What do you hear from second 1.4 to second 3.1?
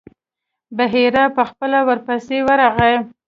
خپله ورپسې ورغی.